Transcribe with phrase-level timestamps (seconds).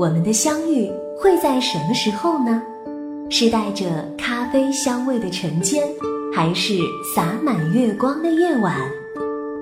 [0.00, 2.62] 我们的相遇会在什么时候呢？
[3.28, 3.84] 是带着
[4.16, 5.86] 咖啡香味的晨间，
[6.34, 6.78] 还是
[7.14, 8.74] 洒满月光的夜晚？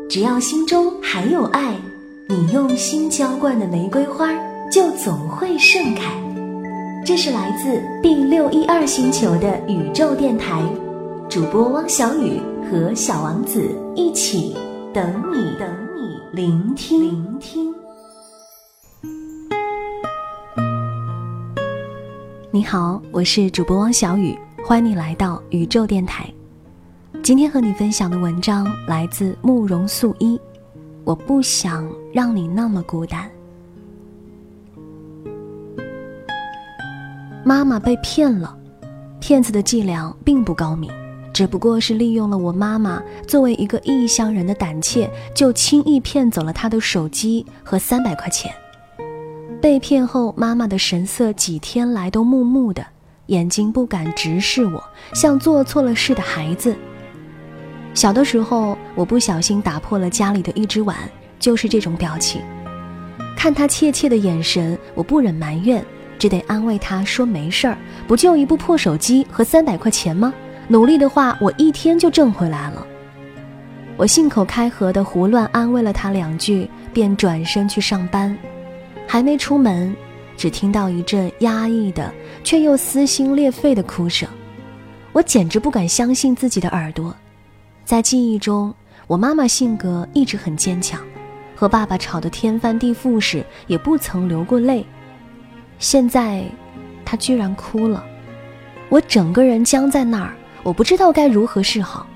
[0.08, 1.74] 只要心中还有爱，
[2.28, 4.32] 你用心浇灌的玫瑰花
[4.70, 6.14] 就总会盛开。
[7.04, 10.62] 这是来自 B 六一二星球的宇宙电台，
[11.28, 13.60] 主播汪小雨和小王子
[13.96, 14.56] 一起
[14.94, 17.77] 等你，等你聆听，聆听。
[22.58, 24.36] 你好，我是主播汪小雨，
[24.66, 26.28] 欢迎你来到宇宙电台。
[27.22, 30.36] 今天和你分享的文章来自慕容素一。
[31.04, 33.30] 我不想让你那么孤单。
[37.44, 38.58] 妈妈被骗了，
[39.20, 40.90] 骗子的伎俩并不高明，
[41.32, 48.52] 只不过是利用了我妈妈作为一个异乡人的胆怯，就轻易骗走了她的手机和三百块钱。
[49.60, 52.84] 被骗后，妈妈的神色几天来都木木的，
[53.26, 54.82] 眼睛不敢直视我，
[55.14, 56.76] 像做错了事的孩子。
[57.92, 60.96] 小的时候，我不小心打破了家里的一只碗，
[61.40, 62.40] 就是这种表情。
[63.36, 65.84] 看他怯怯的眼神，我不忍埋怨，
[66.20, 70.32] 只得安慰他说：“没事儿，不就一部破手机和三百块钱吗？
[70.68, 72.86] 努力的话，我一天就挣回来了。”
[73.98, 78.36] 我信口开河的胡乱安慰了他两句，便转身去上班。
[79.10, 79.96] 还没出门，
[80.36, 82.12] 只听到一阵压抑的
[82.44, 84.28] 却又撕心裂肺的哭声，
[85.12, 87.12] 我简直不敢相信自己的耳朵。
[87.86, 88.72] 在记忆中，
[89.06, 91.00] 我妈妈性格一直很坚强，
[91.56, 94.84] 和爸爸吵得天翻地覆时也不曾流过泪。
[95.78, 96.44] 现在，
[97.02, 98.04] 她居然哭了，
[98.90, 102.06] 我整个人僵在那儿，我不知道该如何是好。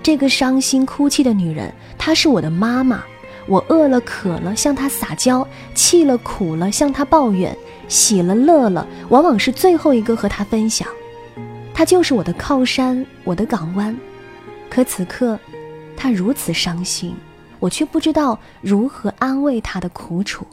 [0.00, 3.02] 这个伤心哭泣的女人，她是我的妈妈。
[3.46, 7.56] 我饿了渴了向他撒娇，气了苦了向他抱怨，
[7.88, 10.88] 喜了乐了，往往是最后一个和他分享。
[11.72, 13.96] 他就是我的靠山，我的港湾。
[14.68, 15.38] 可此刻，
[15.96, 17.14] 他如此伤心，
[17.60, 20.44] 我却不知道如何安慰他的苦楚。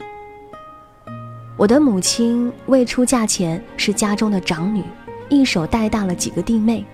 [1.56, 4.84] 我的母亲未出嫁前是家中的长女，
[5.28, 6.84] 一手带大了几个弟妹；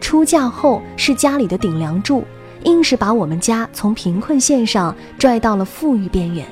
[0.00, 2.24] 出嫁后是家里的顶梁柱。
[2.64, 6.46] 硬是把我们家从贫困线上拽到了富裕边缘。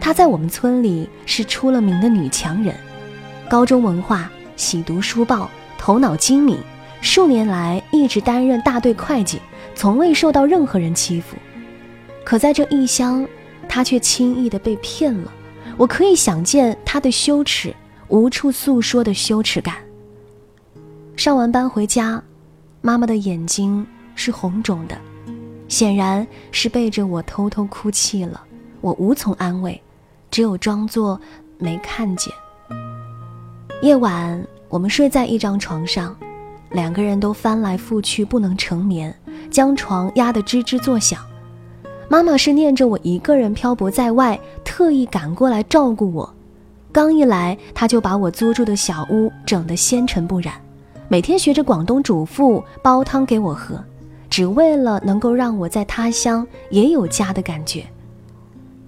[0.00, 2.74] 她在我们村里是出了名的女强人，
[3.48, 6.58] 高中文化，喜读书报，头脑精明，
[7.00, 9.40] 数年来一直担任大队会计，
[9.74, 11.36] 从未受到任何人欺负。
[12.24, 13.26] 可在这异乡，
[13.68, 15.32] 她却轻易的被骗了。
[15.76, 17.74] 我可以想见她的羞耻，
[18.08, 19.76] 无处诉说的羞耻感。
[21.16, 22.22] 上完班回家，
[22.80, 24.96] 妈妈的眼睛是红肿的。
[25.68, 28.42] 显然是背着我偷偷哭泣了，
[28.80, 29.80] 我无从安慰，
[30.30, 31.20] 只有装作
[31.58, 32.32] 没看见。
[33.82, 36.16] 夜晚，我们睡在一张床上，
[36.70, 39.14] 两个人都翻来覆去不能成眠，
[39.50, 41.20] 将床压得吱吱作响。
[42.08, 46.34] 妈妈是念着我一个人漂泊在外，特意赶过来照顾我。
[46.90, 50.54] 刚一来，她就把我租住的小屋整得纤尘不染，
[51.08, 53.78] 每天学着广东主妇煲汤给我喝。
[54.30, 57.84] 只为了能够让我在他乡也有家的感觉。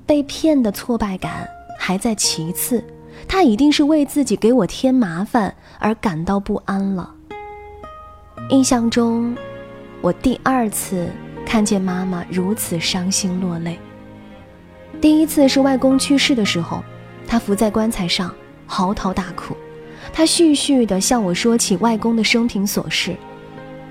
[0.07, 2.83] 被骗的挫败感还在其次，
[3.29, 7.15] 他一定是为自己给我添麻烦而感到不安了。
[8.49, 9.37] 印象中，
[10.01, 11.09] 我第二次
[11.47, 13.79] 看见妈妈如此伤心落泪。
[15.01, 16.83] 第一次是外公去世的时候，
[17.27, 18.35] 她伏在棺材上
[18.67, 19.57] 嚎啕大哭，
[20.13, 23.15] 她絮絮地向我说起外公的生平琐事。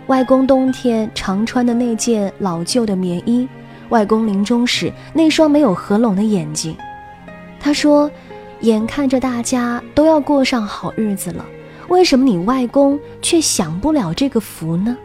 [0.09, 3.47] 外公冬天常穿的那件老旧的棉衣，
[3.89, 6.75] 外公临终时那双没有合拢的眼睛。
[7.59, 8.09] 他说
[8.61, 11.45] ：“眼看着大家都要过上好日子了，
[11.89, 14.97] 为什么你外公却享不了这个福呢？”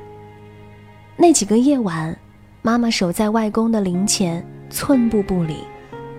[1.18, 2.16] 那几个夜晚，
[2.62, 5.58] 妈妈守在外公的灵前，寸步不离，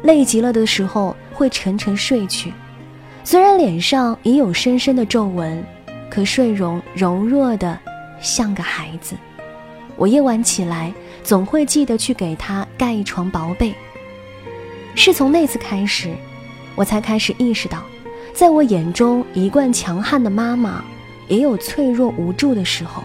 [0.03, 2.53] 累极了的时候会沉沉睡去。
[3.23, 5.65] 虽然脸上已有深深的皱纹，
[6.07, 7.79] 可睡容柔弱的。
[8.21, 9.15] 像个孩子，
[9.95, 13.73] 我夜晚起来总会记得去给他盖一床薄被。
[14.95, 16.15] 是从那次开始，
[16.75, 17.83] 我才开始意识到，
[18.33, 20.83] 在我眼中一贯强悍的妈妈，
[21.27, 23.03] 也有脆弱无助的时候。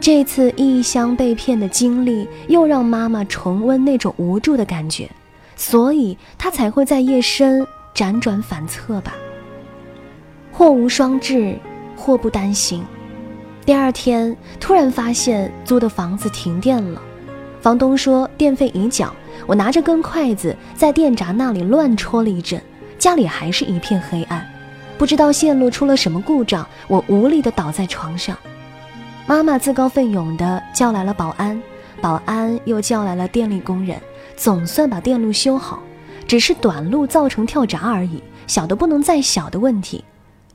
[0.00, 5.10] 这次异乡被骗的经历，又让妈妈重温那种无助的感觉，
[5.56, 9.14] 所以她才会在夜深辗转反侧吧。
[10.52, 11.58] 祸无双至，
[11.96, 12.84] 祸不单行。
[13.68, 17.02] 第二天，突然发现租的房子停电了，
[17.60, 19.14] 房东说电费已缴。
[19.46, 22.58] 我拿着根筷子在电闸那里乱戳了一阵，
[22.98, 24.42] 家里还是一片黑暗，
[24.96, 28.34] 不知道线路出了什么故障，我无力地倒在床上。
[29.26, 31.62] 妈妈自告奋勇地叫来了保安，
[32.00, 34.00] 保安又叫来了电力工人，
[34.34, 35.82] 总算把电路修好，
[36.26, 40.02] 只是短路造成跳闸而已，小的不能再小的问题，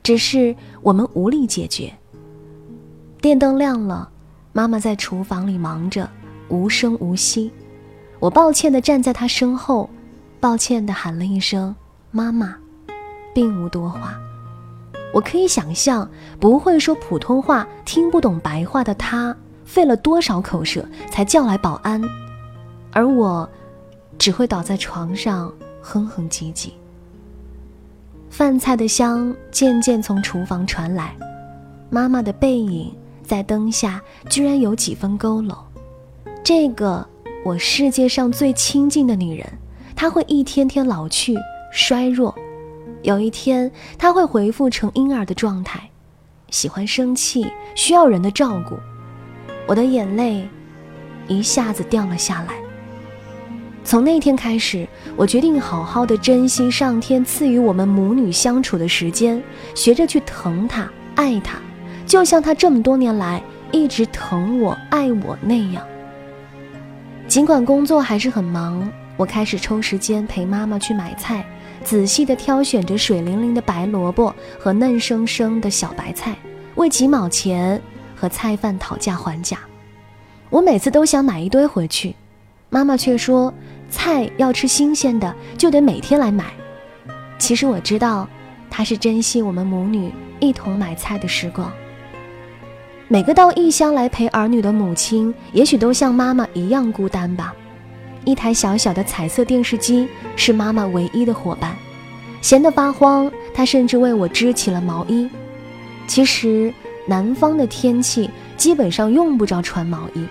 [0.01, 1.93] 只是我们无力解决。
[3.23, 4.09] 电灯亮了，
[4.51, 6.09] 妈妈在厨房里忙着，
[6.49, 7.49] 无声无息。
[8.19, 9.89] 我抱歉地站在她身后，
[10.41, 11.73] 抱歉地喊了一声
[12.11, 12.53] “妈妈”，
[13.33, 14.19] 并无多话。
[15.13, 16.05] 我可以想象，
[16.37, 19.33] 不会说普通话、听不懂白话的她，
[19.63, 22.01] 费了多少口舌才叫来保安，
[22.91, 23.49] 而我，
[24.17, 25.49] 只会倒在床上
[25.81, 26.71] 哼哼唧唧。
[28.29, 31.15] 饭菜的香渐渐从厨房传来，
[31.89, 32.93] 妈妈的背影。
[33.33, 33.99] 在灯下，
[34.29, 35.57] 居然有几分佝偻。
[36.43, 37.03] 这个
[37.43, 39.51] 我世界上最亲近的女人，
[39.95, 41.35] 她会一天天老去
[41.71, 42.35] 衰弱，
[43.01, 45.89] 有一天她会恢复成婴儿的状态，
[46.51, 48.75] 喜欢生气，需要人的照顾。
[49.65, 50.47] 我的眼泪
[51.27, 52.53] 一下子掉了下来。
[53.83, 59.41] 从那天开始，我决定好好的珍惜上天赐予我们母女相处的时间，
[59.73, 61.57] 学着去疼她、爱她。
[62.13, 65.83] 就像他这么多年来一直疼我、爱我那样。
[67.27, 68.87] 尽管工作还是很忙，
[69.17, 71.43] 我开始抽时间陪妈妈去买菜，
[71.83, 76.35] 仔细地挑选着水灵灵的白萝卜和嫩生生的小白菜，
[76.75, 77.81] 为几毛钱
[78.15, 79.57] 和菜贩讨价还价。
[80.51, 82.15] 我每次都想买一堆回去，
[82.69, 83.51] 妈妈却说
[83.89, 86.53] 菜要吃新鲜的，就得每天来买。
[87.39, 88.29] 其实我知道，
[88.69, 91.73] 她是珍惜我们母女一同买菜的时光。
[93.13, 97.53] 每个到异乡来陪儿女的母亲，也许都像妈妈一样孤单吧。
[98.25, 101.75] 一台小小的彩色电视机是妈妈唯一的伙伴。
[102.41, 105.29] 闲得发慌，她甚至为我织起了毛衣。
[106.07, 106.73] 其实
[107.05, 108.27] 南方的天气
[108.57, 110.25] 基本上用不着穿毛衣。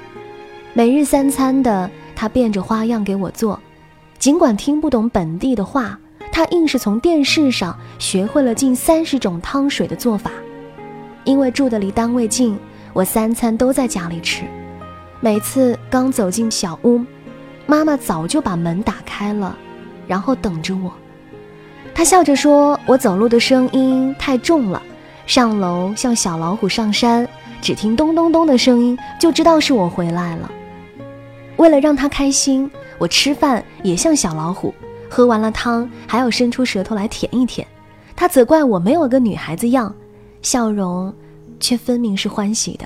[0.73, 3.61] 每日三餐的她变着花样给我做，
[4.19, 5.97] 尽管听不懂本地的话，
[6.33, 10.33] 她硬是从电视上学会了近三十种汤水的做法。
[11.23, 12.59] 因为住的离单位近。
[12.93, 14.45] 我三餐都在家里吃，
[15.21, 17.01] 每次刚走进小屋，
[17.67, 19.57] 妈妈早就把门打开了，
[20.07, 20.93] 然后等着我。
[21.95, 24.83] 她笑着说：“我走路的声音太重了，
[25.27, 27.27] 上楼像小老虎上山，
[27.63, 30.51] 只听咚咚咚的声音就知道是我回来了。”
[31.57, 34.75] 为了让她开心，我吃饭也像小老虎，
[35.09, 37.67] 喝完了汤还要伸出舌头来舔一舔。
[38.15, 39.95] 她责怪我没有个女孩子样，
[40.43, 41.13] 笑容。
[41.63, 42.85] 却分明是欢喜的。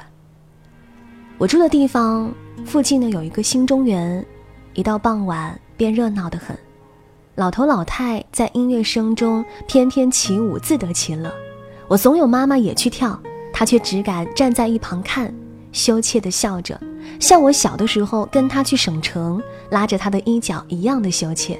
[1.38, 2.32] 我住的地方
[2.64, 4.24] 附近呢有一个新中园，
[4.74, 6.56] 一到傍晚便热闹得很，
[7.34, 11.32] 老头老太在音乐声中翩翩起舞，自得其乐。
[11.88, 13.20] 我怂恿妈妈也去跳，
[13.52, 15.34] 她却只敢站在一旁看，
[15.72, 16.80] 羞怯地笑着，
[17.20, 21.58] 像我小的时候跟她去省城，拉着她的衣角一样的羞怯。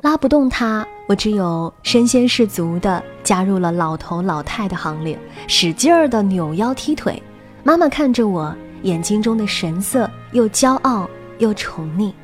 [0.00, 7.22] 拉不动她，我只有身先士卒地加入了老头老太的行列，使劲儿地扭腰踢腿。
[7.62, 11.06] 妈妈看着我，眼睛中的神色又骄傲
[11.36, 12.14] 又宠溺。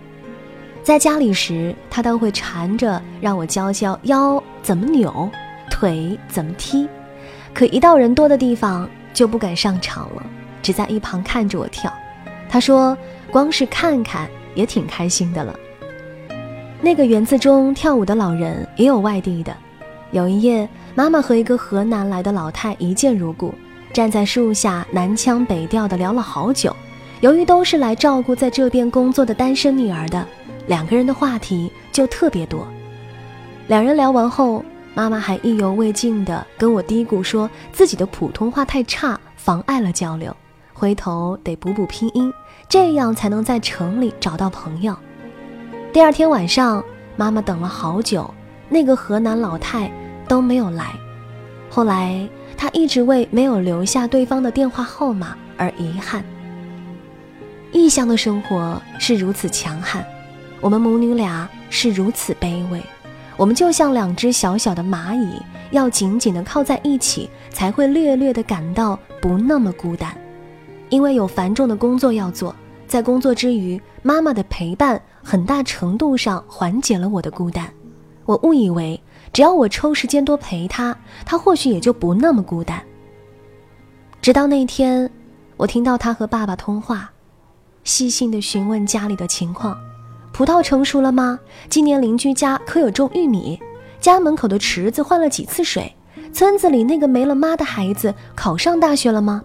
[0.82, 5.30] 在家里时，她都会缠着让我教教腰怎么扭，
[5.70, 6.88] 腿怎么踢。
[7.52, 10.22] 可一到人多的地方，就不敢上场了，
[10.62, 11.92] 只在一旁看着我跳。
[12.48, 12.96] 她说
[13.30, 15.54] ：“光是看看也挺开心的了。”
[16.80, 19.54] 那个园子中跳舞的老人也有外地的。
[20.12, 23.52] 有一夜，妈妈和一个河南来的老太一见如故，
[23.92, 26.74] 站在树下南腔北调的聊了好久。
[27.20, 30.24] 由于都是来照顾在这边工作的单身女儿的，
[30.68, 32.66] 两个人的话题就特别多。
[33.66, 40.34] 两人聊完后，妈妈还意犹未尽地跟我嘀咕说自己的普通话太差，妨碍了交流，
[40.72, 42.32] 回头得补补拼音，
[42.68, 44.96] 这样才能在城里找到朋友。
[45.90, 46.84] 第二天晚上，
[47.16, 48.32] 妈妈等了好久，
[48.68, 49.90] 那个河南老太
[50.28, 50.94] 都没有来。
[51.70, 52.28] 后来，
[52.58, 56.22] 她一直为没有留下对方的电话号码而遗憾。
[57.72, 60.04] 异乡的生活是如此强悍，
[60.60, 62.82] 我们母女俩是如此卑微。
[63.38, 65.40] 我们就像两只小小的蚂蚁，
[65.70, 70.14] 要紧紧地靠在一起，才会略略地感到不那么孤单。
[70.90, 72.54] 因为有繁重的工作要做，
[72.86, 75.00] 在工作之余，妈妈的陪伴。
[75.28, 77.70] 很大程度上缓解了我的孤单，
[78.24, 78.98] 我误以为
[79.30, 82.82] 只要我抽时间多陪他，他或许也就不那么孤单。
[84.22, 85.10] 直到那天，
[85.58, 87.10] 我听到他和爸爸通话，
[87.84, 89.78] 细心的询问家里的情况：
[90.32, 91.38] 葡萄成熟了吗？
[91.68, 93.60] 今年邻居家可有种玉米？
[94.00, 95.94] 家门口的池子换了几次水？
[96.32, 99.44] 村子里那个没了妈的孩子考上大学了吗？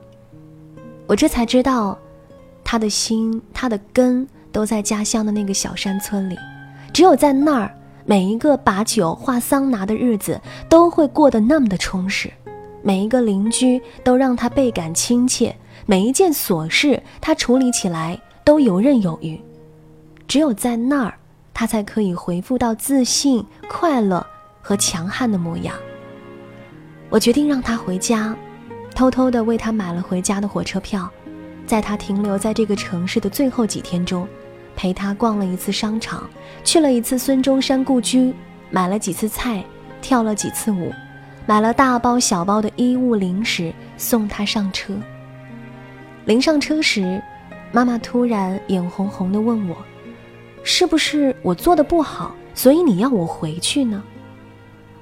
[1.08, 2.00] 我这才知道，
[2.64, 6.38] 他的心，他的根都在家乡的那个小山村里。
[6.94, 12.32] 只有在那儿，每一个把酒话桑拿的日子都会过得那么的充实，
[12.82, 15.54] 每一个邻居都让他倍感亲切，
[15.86, 19.42] 每一件琐事他处理起来都游刃有余。
[20.28, 21.14] 只有在那儿，
[21.54, 24.26] 他才可以回复到自信、快乐
[24.62, 25.76] 和强悍的模样。
[27.10, 28.36] 我决定让他回家，
[28.96, 31.10] 偷偷的为他买了回家的火车票，
[31.66, 34.28] 在他停留在这个城市的最后几天中，
[34.76, 36.30] 陪他逛了一次商场，
[36.64, 38.34] 去了一次孙中山故居，
[38.70, 39.64] 买了几次菜，
[40.02, 40.92] 跳了几次舞，
[41.46, 44.94] 买了大包小包的衣物零食送他上车。
[46.26, 47.22] 临上车时，
[47.72, 49.76] 妈妈突然眼红红的问我
[50.64, 54.04] ：“是不是我做的不好，所以你要我回去呢？”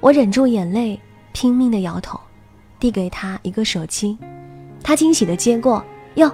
[0.00, 1.00] 我忍住眼泪。
[1.34, 2.20] 拼命的摇头，
[2.78, 4.18] 递给他一个手机，
[4.82, 5.82] 他惊喜的接过，
[6.16, 6.30] 哟，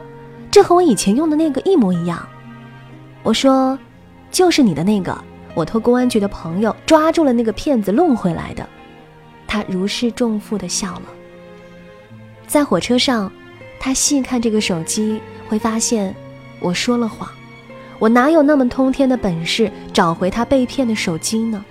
[0.50, 2.28] 这和我以前用的那个一模一样。
[3.28, 3.78] 我说，
[4.30, 5.14] 就是你的那个，
[5.54, 8.66] 我托公安局的朋友抓住了那个骗子弄回来的。
[9.46, 11.02] 他如释重负的笑了。
[12.46, 13.30] 在火车上，
[13.78, 16.16] 他细看这个手机，会发现
[16.58, 17.28] 我说了谎，
[17.98, 21.62] 我哪有那么通天的本事找回他被骗的手机呢？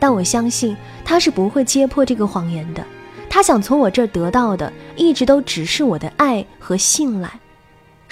[0.00, 2.84] 但我相信他是不会揭破这个谎言的。
[3.30, 7.30] 他想从我这儿得到的，一直都只是我的爱和信赖。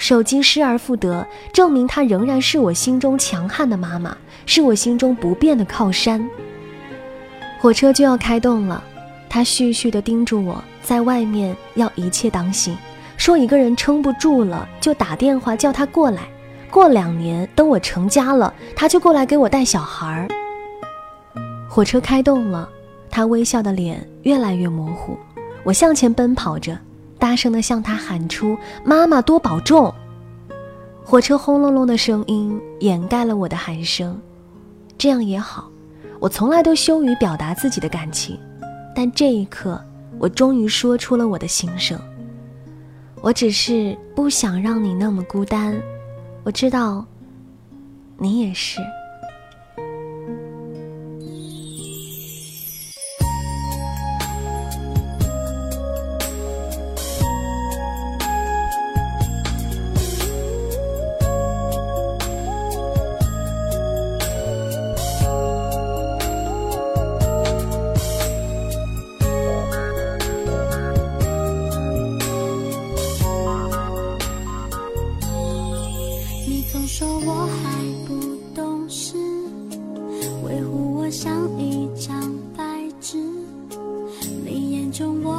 [0.03, 6.29] 手机失而复得，证明她仍然是我心中强悍的妈妈，是我心中不变的靠山。
[7.61, 8.83] 火车就要开动了，
[9.29, 12.77] 他絮絮地叮嘱我在外面要一切当心，
[13.15, 16.23] 说一个人撑不住了就打电话叫他过来。
[16.69, 20.27] 过两年等我成家了，他就过来给我带小孩儿。
[21.69, 22.67] 火车开动了，
[23.09, 25.17] 他微笑的脸越来越模糊。
[25.63, 26.77] 我向前奔跑着，
[27.23, 29.93] 大声地向他喊出：“妈妈，多保重！”
[31.05, 34.19] 火车轰隆隆的声音掩盖了我的喊声。
[34.97, 35.71] 这样也好，
[36.19, 38.37] 我从来都羞于表达自己的感情，
[38.93, 39.81] 但这一刻，
[40.19, 41.97] 我终于说出了我的心声。
[43.21, 45.81] 我只是不想让你那么孤单，
[46.43, 47.05] 我知道，
[48.17, 48.81] 你也是。
[81.83, 82.63] 一张白
[83.01, 83.17] 纸
[84.45, 85.33] 你眼中我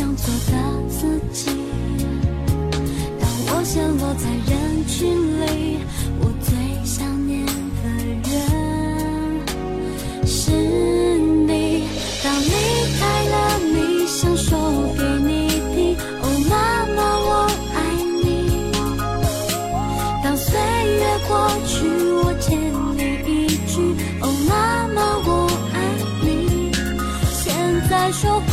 [0.00, 0.52] 想做的
[0.88, 1.50] 自己。
[3.20, 4.50] 当我陷落在人
[4.88, 4.96] 群
[5.40, 5.76] 里
[6.20, 6.48] 我最
[6.86, 7.50] 想念的
[8.30, 8.32] 人
[10.26, 10.52] 是
[11.46, 11.84] 你。
[12.24, 12.48] 当离
[12.98, 13.34] 开了
[13.74, 13.76] 你
[14.06, 14.48] 想说
[14.96, 15.28] 给你
[15.74, 15.76] 听。
[16.22, 16.52] 哦妈
[16.96, 17.28] 妈我
[17.76, 17.78] 爱
[18.24, 18.26] 你。
[20.24, 20.48] 当岁
[20.96, 21.30] 月过
[21.66, 21.76] 去
[22.14, 22.48] 我欠
[22.96, 22.98] 你
[23.30, 23.72] 一句。
[24.22, 24.50] 哦妈
[24.94, 25.28] 妈我
[25.74, 25.76] 爱
[26.24, 26.72] 你。
[27.34, 27.44] 现
[27.90, 28.48] 在说会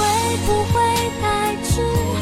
[0.46, 0.76] 不会
[1.22, 1.27] 太
[1.78, 2.17] 太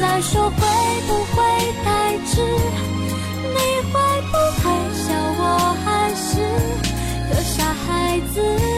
[0.00, 0.56] 再说会
[1.06, 1.42] 不会
[1.84, 2.40] 太迟？
[2.40, 3.58] 你
[3.92, 3.94] 会
[4.32, 4.64] 不会
[4.94, 5.42] 笑我
[5.84, 6.40] 还是
[7.28, 8.69] 个傻孩子？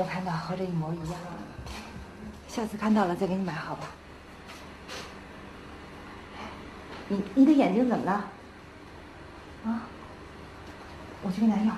[0.00, 1.20] 我看到，和这一模一样。
[2.48, 3.86] 下次看到了再给你买，好吧？
[7.08, 8.12] 你你的眼睛怎么了？
[9.66, 9.82] 啊？
[11.22, 11.74] 我去给你拿药。